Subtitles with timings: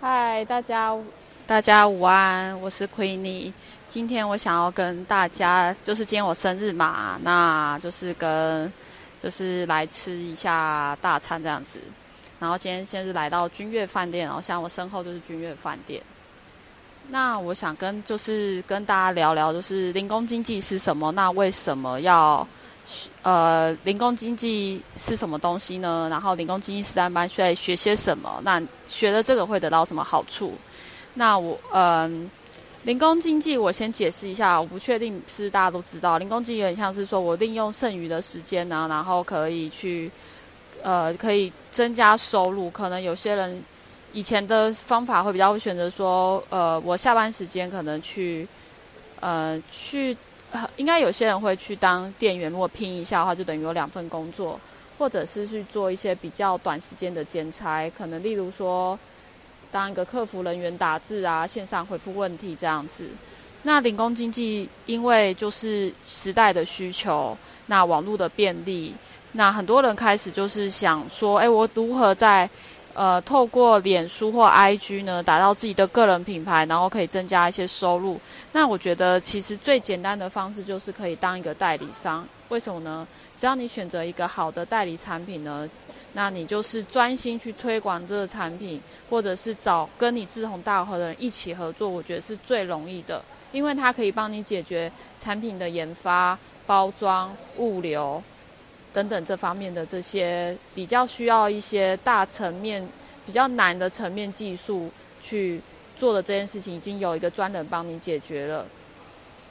[0.00, 0.96] 嗨，大家，
[1.44, 3.52] 大家午安，我是 Queenie。
[3.88, 8.72] 今天我想要跟大家，就是今天我生日嘛，那就是跟，
[9.20, 11.80] 就是来吃一下大餐这样子。
[12.38, 16.00] 然后今天先是来到君悦饭店，然后像我身后就是君悦饭店。
[17.08, 21.10] 那我想跟就是跟大家聊聊，就是零工经济是什么？
[21.10, 22.46] 那为什么要？
[23.22, 26.08] 呃，零工经济是什么东西呢？
[26.10, 28.40] 然后零工经济实战班需要学些什么？
[28.42, 30.54] 那学了这个会得到什么好处？
[31.12, 32.30] 那我嗯，
[32.84, 40.10] 零工经济我先解释一下，我不确定是大家都知道，零工经济有点像是说我利用剩余的时间呢，然后可以去
[40.82, 42.70] 呃可以增加收入。
[42.70, 43.62] 可能有些人
[44.14, 48.48] 以前的方法会比较会选择说，呃，我下班时间可能去
[49.20, 50.16] 呃去。
[50.76, 54.58] 应该有些人会去当店员，如果拼一下的话，就等于有两份工作，
[54.98, 58.98] 或者是去做一些比较短时间的兼差，可能例如说
[59.70, 63.08] 当一个客服人员打字啊，线上回复问题这样子。
[63.62, 68.94] 那零工经济因为就是时代的需求，那网络的便利，
[69.32, 72.48] 那很多人开始就是想说，哎，我如何在
[72.98, 78.20] 呃，透过脸书或 IG 呢，打造自己的个人品牌，然后可以增加一些收入。
[78.50, 82.26] 那我觉得其实最简单的方式就是可以当一个代理商。
[82.48, 83.06] 为什么呢？
[83.38, 85.70] 只要你选择一个好的代理产品呢，
[86.12, 98.20] 那你就是专心去推广这个产品，或者是找跟你志同道合的人一起合作，我觉得是最容易的，因为它可以帮你解决产品的研发、包装、物流。
[98.98, 102.84] 等等这方面的这些比较需要一些大层面、
[103.24, 104.90] 比较难的层面技术
[105.22, 105.60] 去
[105.96, 108.66] 做的这件事情，已经有一个专人帮你解决了。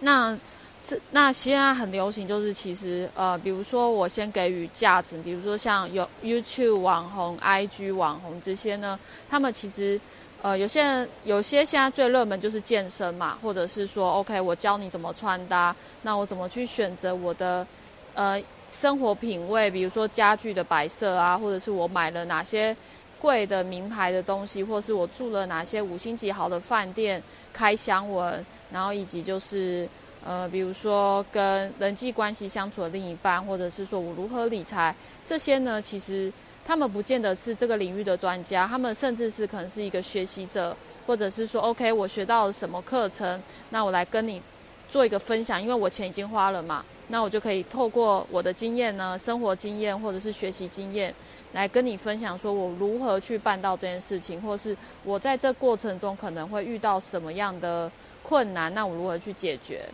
[0.00, 0.36] 那
[0.84, 8.98] 这那现在很流行，就是其实呃，比如说我先给予价值，比如说像有 YouTube 网红、IG 网红这些呢，
[9.30, 10.00] 他们其实
[10.42, 17.64] 呃有些人有些现在最热门就是健身嘛，或者是说 OK，我教你怎么穿搭，那我怎么去选择我的
[18.14, 18.42] 呃。
[18.70, 22.76] 生活品味，比如说家具的摆设啊，或者是我买了哪些
[23.20, 29.88] 贵的名牌的东西，或是我住了哪些五星级好的饭店，开箱文，然后以及就是
[30.24, 34.94] 呃，比如说跟人际关系相处的另一半，或者是说我如何理财，
[35.26, 36.32] 这些呢，其实
[36.64, 40.76] 他们不见得是这个领域的专家，他们甚至是可能是一个学习者，
[41.06, 44.40] 或者是说，OK，我学到了什么课程，那我来跟你
[44.88, 46.84] 做一个分享，因为我钱已经花了嘛。
[47.10, 51.14] 那我就可以透过我的经验呢，生活经验或者是学习经验，
[51.54, 57.90] 来跟你分享，说我如何去办到这件事情，或是我在这过程中可能会遇到什么样的
[58.22, 59.88] 困难，那我如何去解决？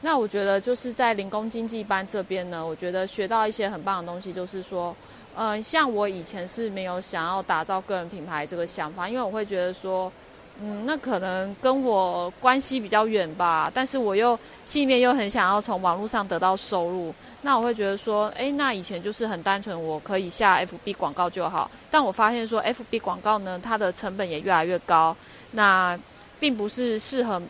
[0.00, 4.94] 那我觉得就是在零工经济班这边呢，我觉得学到一些很棒的东西，就是说，
[5.36, 10.12] 呃，像我以前是没有想要打造个人品牌这个想法，因为我会觉得说。
[10.62, 21.70] 嗯，那可能跟我关系比较远吧，但是我又心里面又很想要从网络上得到收入，那我会觉得说，哎，那以前就是很单纯，我可以下 FB 广告就好。
[21.90, 25.14] 但我发现说，FB 广告呢，它的成本也越来越高，
[25.50, 25.98] 那
[26.40, 27.40] 并不是适合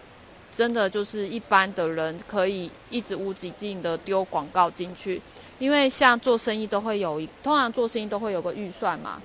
[0.51, 5.23] 真的就是一般的人可以一直无止境的丢广告进去，
[5.61, 9.23] 因为像做生意都会有一，通常做生意都会有个预算嘛。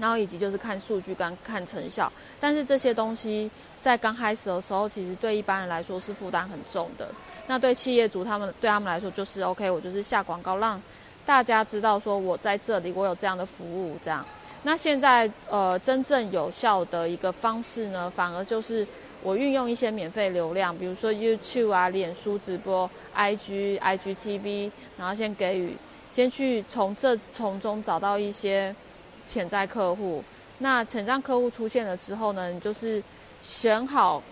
[0.00, 7.06] 然后以及就是看数据跟看成效，但是这些东西在刚开始的时候，其实对一般人来说是负担很重的。
[7.46, 10.80] 那对企业主他们对他们来说就是 OK，我就是下广告让
[11.26, 14.24] 大家知道说我在这里，我有这样的服务这样。
[14.62, 18.86] 那现在呃真正有效的一个方式呢，反而就是
[19.22, 25.76] 我运用一些免费流量，比如说 YouTube 啊、脸书直播、IG、IGTV，然后先给予，
[26.10, 28.74] 先去从这从中找到一些。
[29.28, 30.22] 潜在客户，
[30.58, 33.02] 那潜在客户出现了之后呢，你就是
[33.42, 34.22] 选好，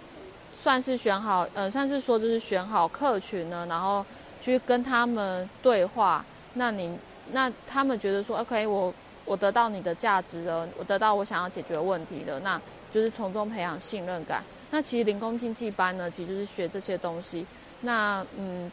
[0.55, 4.05] 算是选好，呃，算是说就是选好客群呢，然后
[4.41, 6.25] 去跟他们对话。
[6.55, 6.99] 那你
[7.33, 8.93] 那他们觉得说，OK，我
[9.25, 12.61] 我得到你的价值了，我得到我想要解决问题的，那
[12.91, 14.43] 就是从中培养信任感。
[14.71, 17.47] 那其实零工经济班呢，其实就是学这些东西。
[17.83, 18.71] 那嗯，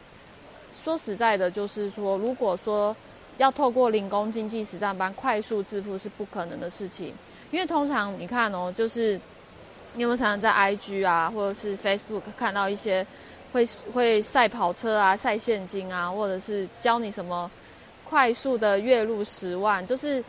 [0.74, 2.94] 说实在的，就是说，如果说。
[3.38, 7.12] 要透过零工经济实战班快速致富是不可能的事情，
[7.50, 9.20] 因为通常你看哦，就是
[9.94, 13.06] 你有没有常常在 IG 啊，或者是 Facebook 看到一些
[13.52, 17.50] 会会晒跑车啊、晒现金啊，或者是教你什么
[18.04, 20.24] 快速的月入十万，就是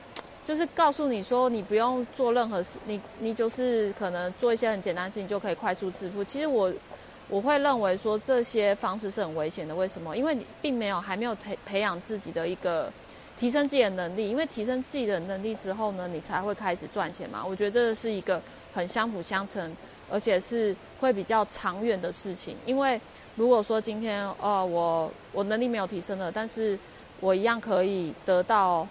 [0.45, 6.23] 就是告诉你说你不用做任何事，你你就是可能做一些很简单的事情就可以快速致富。
[6.23, 6.71] 其实我。
[7.29, 10.15] 我会认为说这些方式是很危险的，为什么？
[10.15, 12.91] 因为你并没有还没有培培养自己的一个
[13.37, 17.43] 提升自己的能力，因为提升自己的能力之后呢，你才会开始赚钱嘛。
[17.45, 18.41] 我觉得这是一个
[18.73, 19.75] 很相辅相成，
[20.09, 22.55] 而且是会比较长远的事情。
[22.65, 22.99] 因为
[23.35, 26.79] 如果说今天哦我我能力没有提升了，但是
[27.19, 28.87] 我一样可以得到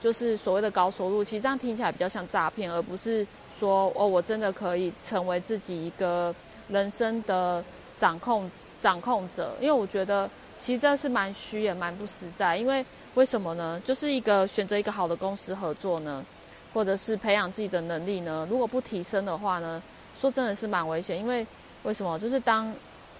[0.00, 3.26] 就是所谓的高收入，其实这样听起来比较像诈骗，而不是
[3.58, 6.34] 说哦我真的可以成为自己一个
[6.68, 7.62] 人生的
[8.00, 8.50] 掌控
[8.80, 9.52] 掌控者。
[9.60, 12.84] 因为我觉得其实这是蛮虚也蛮不实在，因为。
[13.16, 13.82] 为什么呢？
[13.84, 16.24] 就是一个选择一个好的公司合作呢，
[16.72, 18.46] 或者是培养自己的能力呢？
[18.48, 19.82] 如果不提升的话呢，
[20.16, 21.18] 说真的是蛮危险。
[21.18, 21.44] 因为
[21.82, 22.16] 为什么？
[22.20, 22.72] 就是当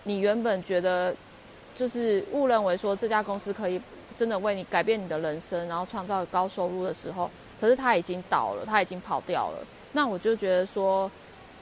[0.05, 1.13] 你原本觉得
[1.75, 3.83] 就是误认为说这家公司可以
[4.17, 7.29] 真的为你改变你的人生，然后创造高收入的时候，
[7.61, 9.59] 可是它已经倒了，它已经跑掉了。
[9.91, 11.11] 那我就觉得说，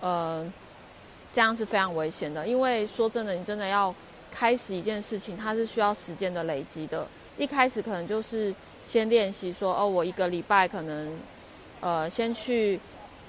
[0.02, 0.46] 呃，
[1.32, 2.46] 这样是非常危险的。
[2.46, 3.94] 因为说真的，你真的要
[4.32, 7.06] 开始一件事情，它是需要时间的累积的。
[7.36, 8.54] 一开始可能就是
[8.84, 11.18] 先练习说哦，我一个礼拜可能，
[11.80, 12.80] 呃，先去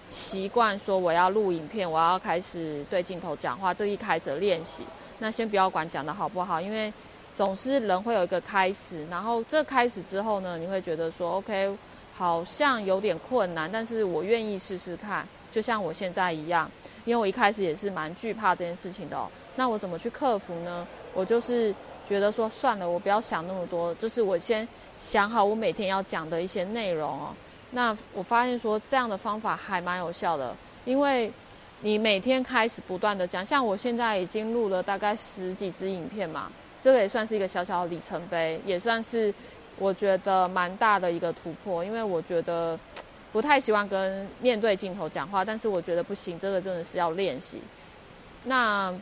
[0.10, 4.84] 习惯说我要录影片，我要开始对镜头讲话，这一开始的练习。
[5.20, 6.92] 那先不要管讲的好不好，因为
[7.36, 11.78] 总是人会有一个开始，然后这开始之后呢，你会觉得说 OK，
[12.16, 16.72] 好像有点困难，但是我愿意试试看，就像我现在一样，
[17.06, 19.18] 因为我一开始也是蛮惧怕这件事情的。
[19.56, 20.88] 那我怎么去克服呢？
[21.14, 21.74] 我就是。
[22.10, 24.68] 觉得说算了，我不要想那么多，就是我先
[24.98, 27.30] 想好我每天要讲的一些内容哦。
[27.70, 30.56] 那我发现说这样的方法还蛮有效的，
[30.86, 31.32] 因为
[31.82, 39.32] 你每天开始不断的讲，像我现在已经录了大概十几支影片嘛，这个也算是一个小小的里程碑，也算是
[39.78, 41.86] 我觉得蛮大的一个突破。
[41.86, 42.76] 因为我觉得
[43.32, 47.60] 不太喜欢跟面对镜头讲话，但是我觉得不行，这个真的是要练习。
[48.44, 48.94] 那。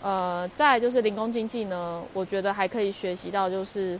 [0.00, 3.98] 呃，再就是零工经济呢，我觉得还可以学习到，就是，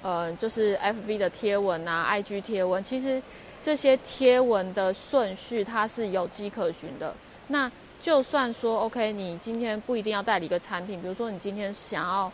[0.00, 3.22] 呃，就是 F B 的贴文啊，I G 贴文，其实
[3.62, 7.14] 这些贴文的顺序它是有迹可循的。
[7.48, 7.70] 那
[8.00, 12.32] 就算说 OK，你今天不一定要代理一个产品，比如说你今天想要，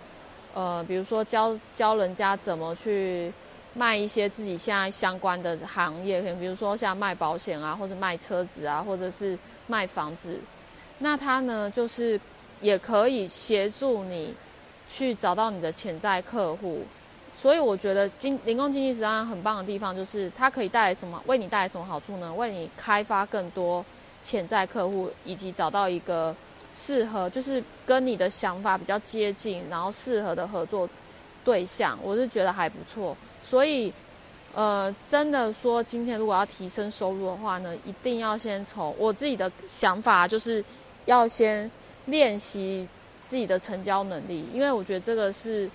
[0.55, 3.33] 呃，比如说教教人家怎么去
[3.77, 10.41] 卖一些自己现在相关的行业，可能比如说像卖保险啊，或者卖车子啊，或者是卖房子，
[10.99, 12.21] 那它呢就是。
[12.63, 14.33] 也可以协助你
[14.89, 16.81] 去找到你的潜在客户，
[17.37, 21.23] 所以我觉得经零工经济实际上很棒的地方就是它可以带来什么？
[21.27, 22.33] 为你带来什么好处呢？
[22.33, 23.85] 为你开发更多
[24.25, 26.35] 潜在客户，以及找到一个
[26.75, 30.89] 适合就是跟你的想法比较接近，然后适合的合作
[31.45, 31.99] 对象。
[32.03, 33.15] 我是觉得还不错，
[33.49, 33.93] 所以
[34.55, 40.63] 呃，真的说今天如果要提升收入的话呢，一定要先从我自己的想法，就是
[41.07, 41.71] 要先。
[42.07, 42.87] 练习
[43.27, 45.69] 自己的成交能力，因为我觉得这个是，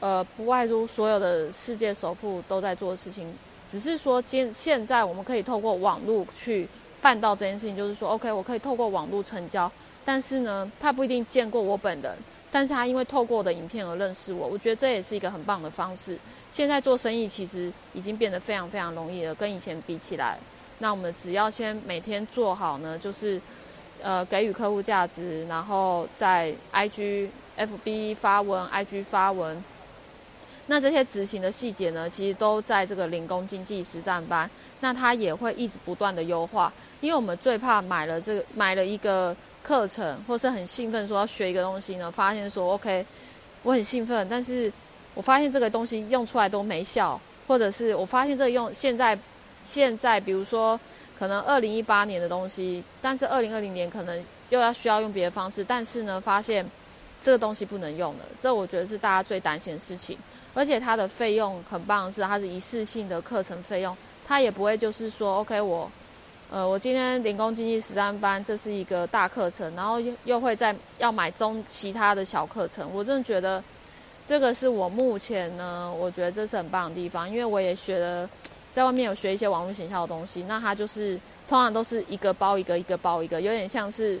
[0.00, 3.32] 呃，不外乎所有的世界首富都在做的事情。
[3.70, 6.66] 只是说，今现在我们可以透过网络去
[7.00, 9.70] 办到这件事情，就是说，OK，我可以透过网络成交，
[10.04, 12.12] 但是呢，他不一定见过我本人，
[12.50, 14.46] 但是他因为透过我的影片而认识我。
[14.46, 16.18] 我觉得这也是一个很棒的方式。
[16.50, 20.38] 现在做生意其实已经变得非常非常容易了，跟以前比起来，
[20.78, 23.40] 那我们只要先每天做好呢，就是。
[24.00, 27.26] 呃，给予客户价值，然后在 IG、
[27.58, 29.60] FB 发文、IG 发文，
[30.66, 34.48] 那这些执行的细节呢，其实都在这个零工经济实战班。
[34.78, 39.34] 那它也会一直不断的优化，因为我们最怕买了这个买了一个
[39.68, 43.04] 课程，或是很兴奋说要学一个东西呢，发现说 OK，
[43.62, 44.72] 我很兴奋，但是
[45.14, 49.18] 我发现这个东西用出来都没效，或者是我发现这个用现在
[49.62, 50.80] 现在比如说。
[51.18, 56.64] 可能二零一八年的东西，但是二零二零年可能又要需要用别的方式，但是呢，发现
[57.20, 60.16] 这个东西不能用了，这我觉得是大家最担心的事情。
[60.54, 63.96] 而且它的费用很棒，是它是一次性的课程费用，
[64.28, 65.90] 它也不会就是说，OK，我，
[66.50, 73.62] 呃，我今天零工经济实战班这是一个大课程，然后又又会在要买中其他的小课程，我真的觉得
[74.26, 78.28] 这个是我目前呢，我觉得这是很棒的地方，因为我也学了。
[78.70, 84.20] 在外面有学一些网络营销的东西，那它就是通常都是一个包一个，一个包一个，有点像是，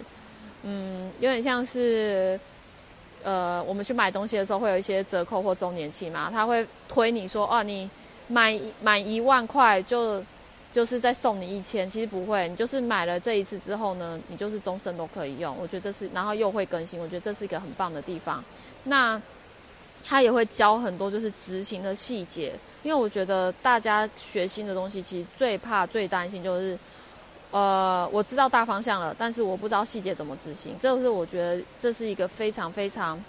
[0.62, 2.40] 嗯，有点像是，
[3.22, 7.88] 呃，我们去买东西的时候会有一些折扣或周年庆嘛，他会推你说，哦，你
[8.26, 10.20] 买满一万块就
[10.72, 15.56] 就是再送你一千，其实不会，你就是买了这一次之后呢，你就是终身都可以用。
[15.60, 18.44] 我觉得这是，然后又会更新，我觉得这是一个很棒的地方。
[18.84, 19.20] 那。
[20.04, 26.78] 他也会教很多就是执行的细节，因为我觉得大家学新的东西，其实最怕、最担心就是，
[27.50, 30.74] 呃，我知道大方向了，但是我不知道细节怎么执行。
[30.80, 33.22] 这就是我觉得这是一个非常非常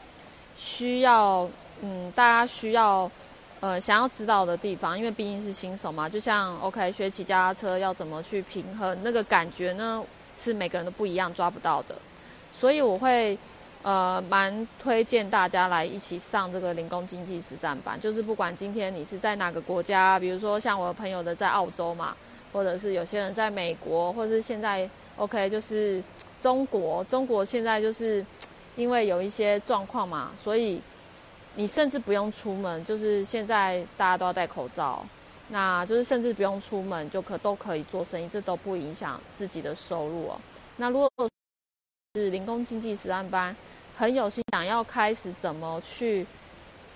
[0.56, 1.50] 需要，
[1.82, 3.12] 嗯，大家需要
[3.62, 6.08] 呃想要知道的地方，因为毕竟是新手嘛。
[6.08, 10.02] 就像 OK 学骑脚踏车要怎么去平衡那个感觉呢？
[10.38, 11.96] 是每个人都不一样，抓不到的。
[12.54, 13.38] 所以我会
[13.84, 22.16] 呃蛮推荐大家来一起上这个零工经济实战班，就是不管今天你是在哪个国家，比如说像我朋友的在澳洲嘛，
[22.54, 26.02] 或者是有些人在美国，或者是现在 OK 就是
[26.42, 28.26] 中国，中国现在就是
[28.78, 30.82] 因为有一些状况嘛，所以。
[31.56, 35.06] 你甚至不用出门，就是现在大家都要戴口罩，
[35.50, 40.40] 那就是甚至不用出门就可都可以做生意，这都不影响自己的收入哦。
[40.78, 41.30] 那如果
[42.16, 43.56] 是零工经济实战班，
[43.98, 46.26] 很有心想要开始怎么去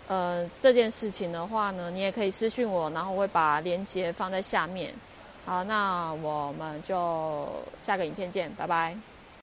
[0.08, 4.94] 呃这件事情的话呢，你也可以私信我，然后我会把链接放在下面。
[5.46, 7.48] 好，那我们就
[7.82, 8.96] 下个影片见，拜拜。